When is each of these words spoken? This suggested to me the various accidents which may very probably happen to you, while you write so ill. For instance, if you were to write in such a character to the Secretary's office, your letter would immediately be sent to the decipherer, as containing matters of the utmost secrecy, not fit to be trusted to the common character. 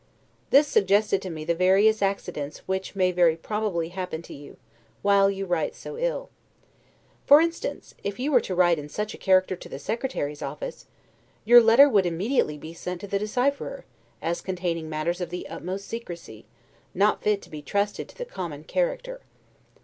This 0.49 0.67
suggested 0.67 1.21
to 1.21 1.29
me 1.29 1.45
the 1.45 1.53
various 1.53 2.01
accidents 2.01 2.67
which 2.67 2.95
may 2.95 3.11
very 3.11 3.35
probably 3.35 3.89
happen 3.89 4.23
to 4.23 4.33
you, 4.33 4.57
while 5.03 5.29
you 5.29 5.45
write 5.45 5.75
so 5.75 5.95
ill. 5.95 6.31
For 7.27 7.39
instance, 7.39 7.93
if 8.03 8.17
you 8.19 8.31
were 8.31 8.41
to 8.41 8.55
write 8.55 8.79
in 8.79 8.89
such 8.89 9.13
a 9.13 9.17
character 9.19 9.55
to 9.55 9.69
the 9.69 9.77
Secretary's 9.77 10.41
office, 10.41 10.87
your 11.45 11.61
letter 11.61 11.87
would 11.87 12.07
immediately 12.07 12.57
be 12.57 12.73
sent 12.73 12.99
to 13.01 13.07
the 13.07 13.19
decipherer, 13.19 13.85
as 14.23 14.41
containing 14.41 14.89
matters 14.89 15.21
of 15.21 15.29
the 15.29 15.47
utmost 15.47 15.87
secrecy, 15.87 16.45
not 16.95 17.21
fit 17.21 17.39
to 17.43 17.51
be 17.51 17.61
trusted 17.61 18.09
to 18.09 18.17
the 18.17 18.25
common 18.25 18.63
character. 18.63 19.21